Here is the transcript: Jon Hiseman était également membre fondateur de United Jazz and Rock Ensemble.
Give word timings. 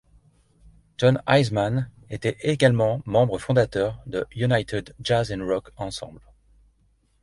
Jon 0.97 1.19
Hiseman 1.27 1.87
était 2.09 2.35
également 2.41 3.03
membre 3.05 3.37
fondateur 3.37 4.01
de 4.07 4.25
United 4.35 4.95
Jazz 4.99 5.31
and 5.31 5.45
Rock 5.45 5.69
Ensemble. 5.77 6.21